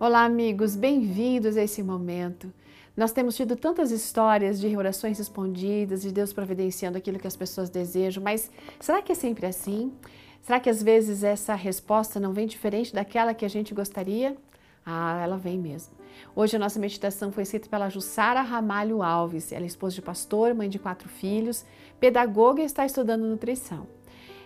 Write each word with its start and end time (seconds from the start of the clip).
Olá, 0.00 0.24
amigos, 0.24 0.76
bem-vindos 0.76 1.56
a 1.56 1.64
esse 1.64 1.82
momento. 1.82 2.52
Nós 2.96 3.10
temos 3.10 3.34
tido 3.34 3.56
tantas 3.56 3.90
histórias 3.90 4.60
de 4.60 4.76
orações 4.76 5.18
respondidas, 5.18 6.02
de 6.02 6.12
Deus 6.12 6.32
providenciando 6.32 6.96
aquilo 6.96 7.18
que 7.18 7.26
as 7.26 7.34
pessoas 7.34 7.68
desejam, 7.68 8.22
mas 8.22 8.48
será 8.78 9.02
que 9.02 9.10
é 9.10 9.14
sempre 9.16 9.44
assim? 9.44 9.92
Será 10.40 10.60
que 10.60 10.70
às 10.70 10.80
vezes 10.84 11.24
essa 11.24 11.52
resposta 11.56 12.20
não 12.20 12.32
vem 12.32 12.46
diferente 12.46 12.94
daquela 12.94 13.34
que 13.34 13.44
a 13.44 13.50
gente 13.50 13.74
gostaria? 13.74 14.36
Ah, 14.86 15.20
ela 15.20 15.36
vem 15.36 15.58
mesmo. 15.58 15.92
Hoje 16.32 16.54
a 16.54 16.60
nossa 16.60 16.78
meditação 16.78 17.32
foi 17.32 17.42
escrita 17.42 17.68
pela 17.68 17.88
Jussara 17.88 18.40
Ramalho 18.40 19.02
Alves. 19.02 19.50
Ela 19.50 19.64
é 19.64 19.66
esposa 19.66 19.96
de 19.96 20.02
pastor, 20.02 20.54
mãe 20.54 20.68
de 20.68 20.78
quatro 20.78 21.08
filhos, 21.08 21.64
pedagoga 21.98 22.62
e 22.62 22.64
está 22.64 22.86
estudando 22.86 23.26
nutrição. 23.26 23.97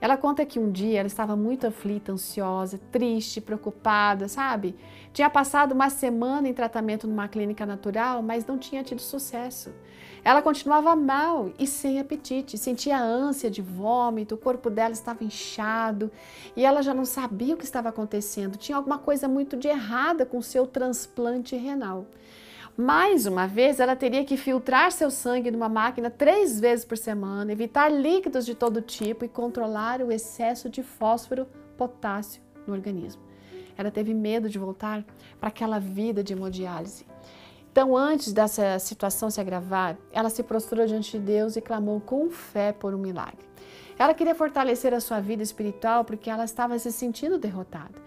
Ela 0.00 0.16
conta 0.16 0.44
que 0.44 0.58
um 0.58 0.70
dia 0.70 0.98
ela 1.00 1.06
estava 1.06 1.34
muito 1.36 1.66
aflita, 1.66 2.12
ansiosa, 2.12 2.78
triste, 2.92 3.40
preocupada, 3.40 4.28
sabe? 4.28 4.74
Tinha 5.12 5.30
passado 5.30 5.72
uma 5.72 5.88
semana 5.88 6.48
em 6.48 6.52
tratamento 6.52 7.06
numa 7.06 7.28
clínica 7.28 7.64
natural, 7.64 8.22
mas 8.22 8.44
não 8.46 8.58
tinha 8.58 8.82
tido 8.82 9.00
sucesso. 9.00 9.72
Ela 10.22 10.42
continuava 10.42 10.94
mal 10.96 11.50
e 11.58 11.66
sem 11.66 12.00
apetite, 12.00 12.58
sentia 12.58 12.98
ânsia 12.98 13.50
de 13.50 13.62
vômito, 13.62 14.34
o 14.34 14.38
corpo 14.38 14.68
dela 14.68 14.92
estava 14.92 15.22
inchado 15.24 16.10
e 16.56 16.64
ela 16.64 16.82
já 16.82 16.92
não 16.92 17.04
sabia 17.04 17.54
o 17.54 17.56
que 17.56 17.64
estava 17.64 17.88
acontecendo. 17.88 18.58
Tinha 18.58 18.76
alguma 18.76 18.98
coisa 18.98 19.28
muito 19.28 19.56
de 19.56 19.68
errada 19.68 20.26
com 20.26 20.42
seu 20.42 20.66
transplante 20.66 21.56
renal. 21.56 22.06
Mais 22.76 23.24
uma 23.24 23.46
vez, 23.46 23.80
ela 23.80 23.96
teria 23.96 24.22
que 24.22 24.36
filtrar 24.36 24.92
seu 24.92 25.10
sangue 25.10 25.50
numa 25.50 25.68
máquina 25.68 26.10
três 26.10 26.60
vezes 26.60 26.84
por 26.84 26.98
semana, 26.98 27.50
evitar 27.50 27.88
líquidos 27.88 28.44
de 28.44 28.54
todo 28.54 28.82
tipo 28.82 29.24
e 29.24 29.28
controlar 29.28 30.02
o 30.02 30.12
excesso 30.12 30.68
de 30.68 30.82
fósforo, 30.82 31.46
potássio 31.78 32.42
no 32.66 32.74
organismo. 32.74 33.22
Ela 33.78 33.90
teve 33.90 34.12
medo 34.12 34.46
de 34.50 34.58
voltar 34.58 35.02
para 35.40 35.48
aquela 35.48 35.78
vida 35.78 36.22
de 36.22 36.34
hemodiálise. 36.34 37.06
Então, 37.72 37.96
antes 37.96 38.32
dessa 38.34 38.78
situação 38.78 39.30
se 39.30 39.40
agravar, 39.40 39.96
ela 40.12 40.28
se 40.28 40.42
prostrou 40.42 40.86
diante 40.86 41.12
de 41.12 41.24
Deus 41.24 41.56
e 41.56 41.62
clamou 41.62 41.98
com 41.98 42.28
fé 42.30 42.72
por 42.72 42.94
um 42.94 42.98
milagre. 42.98 43.46
Ela 43.98 44.12
queria 44.12 44.34
fortalecer 44.34 44.92
a 44.92 45.00
sua 45.00 45.20
vida 45.20 45.42
espiritual 45.42 46.04
porque 46.04 46.28
ela 46.28 46.44
estava 46.44 46.78
se 46.78 46.92
sentindo 46.92 47.38
derrotada. 47.38 48.04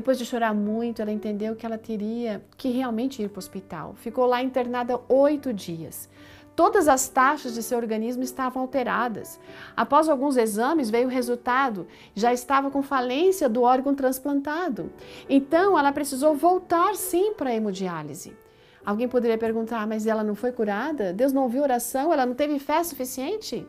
Depois 0.00 0.16
de 0.16 0.24
chorar 0.24 0.54
muito, 0.54 1.02
ela 1.02 1.12
entendeu 1.12 1.54
que 1.54 1.66
ela 1.66 1.76
teria 1.76 2.42
que 2.56 2.70
realmente 2.70 3.22
ir 3.22 3.28
para 3.28 3.36
o 3.36 3.38
hospital. 3.38 3.94
Ficou 3.96 4.24
lá 4.24 4.42
internada 4.42 4.98
oito 5.10 5.52
dias. 5.52 6.08
Todas 6.56 6.88
as 6.88 7.06
taxas 7.10 7.52
de 7.52 7.62
seu 7.62 7.76
organismo 7.76 8.22
estavam 8.22 8.62
alteradas. 8.62 9.38
Após 9.76 10.08
alguns 10.08 10.38
exames, 10.38 10.88
veio 10.88 11.06
o 11.06 11.10
resultado: 11.10 11.86
já 12.14 12.32
estava 12.32 12.70
com 12.70 12.82
falência 12.82 13.46
do 13.46 13.60
órgão 13.60 13.94
transplantado. 13.94 14.90
Então, 15.28 15.78
ela 15.78 15.92
precisou 15.92 16.34
voltar 16.34 16.94
sim 16.94 17.34
para 17.34 17.50
a 17.50 17.54
hemodiálise. 17.54 18.34
Alguém 18.82 19.06
poderia 19.06 19.36
perguntar, 19.36 19.86
mas 19.86 20.06
ela 20.06 20.24
não 20.24 20.34
foi 20.34 20.50
curada? 20.50 21.12
Deus 21.12 21.30
não 21.30 21.42
ouviu 21.42 21.62
oração? 21.62 22.10
Ela 22.10 22.24
não 22.24 22.34
teve 22.34 22.58
fé 22.58 22.82
suficiente? 22.82 23.68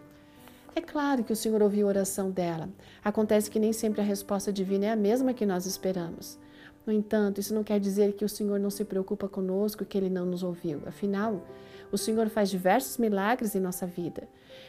É 0.73 0.79
claro 0.79 1.23
que 1.23 1.33
o 1.33 1.35
Senhor 1.35 1.61
ouviu 1.61 1.87
a 1.87 1.89
oração 1.89 2.31
dela. 2.31 2.69
Acontece 3.03 3.51
que 3.51 3.59
nem 3.59 3.73
sempre 3.73 3.99
a 3.99 4.03
resposta 4.03 4.53
divina 4.53 4.85
é 4.85 4.91
a 4.91 4.95
mesma 4.95 5.33
que 5.33 5.45
nós 5.45 5.65
esperamos. 5.65 6.39
No 6.85 6.93
entanto, 6.93 7.39
isso 7.39 7.53
não 7.53 7.63
quer 7.63 7.79
dizer 7.79 8.13
que 8.13 8.25
o 8.25 8.29
Senhor 8.29 8.59
não 8.59 8.69
se 8.69 8.85
preocupa 8.85 9.27
conosco, 9.27 9.85
que 9.85 9.97
ele 9.97 10.09
não 10.09 10.25
nos 10.25 10.43
ouviu. 10.43 10.81
Afinal, 10.87 11.45
o 11.91 11.97
Senhor 11.97 12.29
faz 12.29 12.49
diversos 12.49 12.97
milagres 12.97 13.53
em 13.53 13.59
nossa 13.59 13.85
vida. 13.85 14.27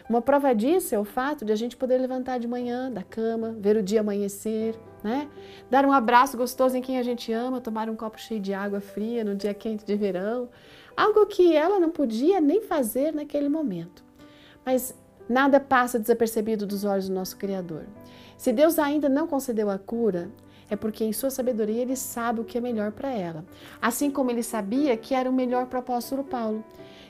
Uma 0.08 0.20
prova 0.20 0.53
disso 0.55 0.95
é 0.95 0.98
o 0.98 1.05
fato 1.05 1.45
de 1.45 1.53
a 1.53 1.56
gente 1.56 1.77
poder 1.77 1.98
levantar 1.98 2.39
de 2.39 2.48
manhã 2.48 2.91
da 2.91 3.03
cama, 3.03 3.56
ver 3.58 3.77
o 3.77 3.83
dia 3.83 4.00
amanhecer, 4.00 4.78
né? 5.03 5.28
Dar 5.70 5.86
um 5.86 5.92
abraço 5.92 6.36
gostoso 6.36 6.77
em 6.77 6.83
quem 6.83 6.98
a 6.98 7.03
gente 7.03 7.33
ama, 7.33 7.61
tomar 7.61 7.89
um 7.89 7.97
copo 7.97 8.20
cheio 8.20 8.41
de 8.41 8.53
água 8.53 8.80
fria 8.80 9.25
no 9.25 9.36
dia 9.36 9.55
quente 9.55 9.84
de 9.84 9.97
verão, 9.97 10.50
algo 10.97 11.25
que 11.27 11.55
ela 11.55 11.78
não 11.78 11.91
podia 11.91 12.41
nem 12.41 12.61
fazer 12.61 13.14
naquele 13.14 13.48
momento. 13.48 14.05
Mas 14.67 14.95
Nada 15.33 15.58
passa 15.58 15.98
desapercebido 15.98 16.67
dos 16.67 16.84
olhos 16.84 17.08
do 17.08 17.14
nosso 17.14 17.39
Criador. 17.39 17.86
Se 18.36 18.52
Deus 18.52 18.79
ainda 18.79 19.08
não 19.08 19.27
concedeu 19.27 19.70
a 19.70 19.79
cura, 19.79 20.30
é 20.68 20.77
porque 20.77 21.05
em 21.05 21.12
sua 21.14 21.30
sabedoria 21.30 21.80
ele 21.80 21.96
sabe 21.96 22.42
o 22.42 22.45
que 22.45 22.58
é 22.58 22.61
melhor 22.61 22.92
para 22.92 23.11
ela, 23.11 23.42
assim 23.80 24.11
como 24.11 24.30
ele 24.30 24.42
sabia 24.42 24.95
que 24.95 25.14
era 25.14 25.30
o 25.30 25.33
melhor 25.33 25.68
para 25.68 25.79
o 25.79 25.80
apóstolo 25.80 26.23
Paulo. 26.23 26.62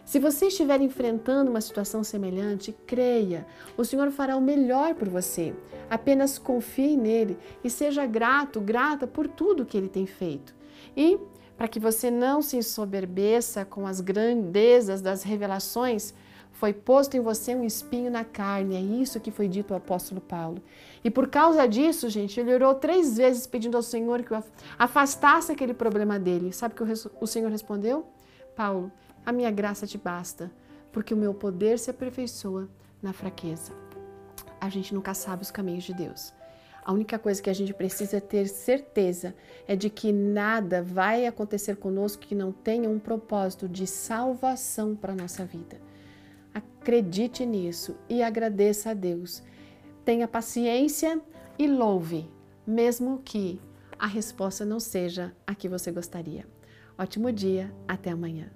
Se 0.05 0.21
você 0.21 0.47
estiver 0.47 0.81
enfrentando 0.81 1.51
uma 1.51 1.61
situação 1.61 2.05
semelhante, 2.05 2.73
creia, 2.87 3.45
o 3.77 3.85
Senhor 3.85 4.09
fará 4.13 4.37
o 4.37 4.41
melhor 4.41 4.95
por 4.95 5.09
você. 5.09 5.53
Apenas 5.91 6.39
confie 6.39 6.97
nele 6.97 7.37
e 7.65 7.69
seja 7.69 8.07
grato, 8.07 8.61
grata 8.61 9.05
por 9.05 9.27
tudo 9.27 9.67
que 9.67 9.77
ele 9.77 9.89
tem 9.89 10.07
feito. 10.07 10.55
E 10.97 11.19
para 11.57 11.67
que 11.67 11.81
você 11.81 12.09
não 12.09 12.41
se 12.41 12.57
ensoberbeça 12.57 13.65
com 13.65 13.85
as 13.85 14.01
grandezas 14.01 15.03
das 15.03 15.25
revelações, 15.25 16.15
foi 16.53 16.73
posto 16.73 17.17
em 17.17 17.21
você 17.21 17.55
um 17.55 17.65
espinho 17.65 18.11
na 18.11 18.25
carne, 18.25 18.77
é 18.77 18.81
isso 18.81 19.19
que 19.19 19.31
foi 19.31 19.49
dito 19.49 19.73
ao 19.73 19.79
apóstolo 19.79 20.21
Paulo. 20.21 20.63
E 21.03 21.11
por 21.11 21.29
causa 21.29 21.67
disso, 21.67 22.09
gente, 22.09 22.39
ele 22.39 22.55
orou 22.55 22.75
três 22.75 23.17
vezes 23.17 23.47
pedindo 23.47 23.77
ao 23.77 23.83
Senhor 23.83 24.23
que 24.23 24.33
afastasse 24.79 25.51
aquele 25.51 25.75
problema 25.75 26.19
dele. 26.19 26.53
Sabe 26.53 26.75
o 26.75 26.87
que 26.87 27.09
o 27.21 27.27
Senhor 27.27 27.51
respondeu? 27.51 28.07
Paulo, 28.55 28.93
a 29.25 29.33
minha 29.33 29.51
graça 29.51 29.87
te 29.87 29.99
basta, 29.99 30.53
porque 30.93 31.15
o 31.15 31.17
meu 31.17 31.35
poder 31.35 31.79
se 31.79 31.91
aperfeiçoa 31.91 32.69
na 33.03 33.13
fraqueza. 33.13 33.73
A 34.61 34.69
gente 34.69 34.95
nunca 34.95 35.15
sabe 35.15 35.43
os 35.43 35.51
caminhos 35.51 35.85
de 35.85 35.95
Deus. 35.95 36.33
A 36.85 36.93
única 36.93 37.19
coisa 37.19 37.41
que 37.41 37.51
a 37.51 37.55
gente 37.55 37.73
precisa 37.73 38.21
ter 38.21 38.49
certeza 38.49 39.35
é 39.69 39.77
de 39.77 39.89
que 39.89 40.13
nada 40.13 40.83
vai 40.83 41.27
acontecer 41.27 41.77
conosco 41.77 42.23
que 42.23 42.35
não 42.35 42.51
tenha 42.51 42.89
um 42.89 42.99
propósito 42.99 43.69
de 43.69 43.87
salvação 43.87 44.97
para 44.97 45.13
a 45.13 45.17
nossa 45.17 45.45
vida. 45.45 45.92
Acredite 46.83 47.47
nisso 47.47 47.95
e 48.09 48.25
agradeça 48.25 48.91
a 48.91 48.95
Deus. 48.95 49.41
Tenha 50.05 50.27
paciência 50.27 51.23
e 51.57 51.69
louve, 51.69 52.29
mesmo 52.67 53.23
que 53.25 53.61
a 53.97 54.09
resposta 54.09 54.65
não 54.65 54.81
seja 54.81 55.33
a 55.47 55.55
que 55.55 55.69
você 55.69 55.93
gostaria. 55.93 56.45
Ótimo 56.99 57.31
dia, 57.31 57.73
até 57.87 58.11
amanhã. 58.11 58.51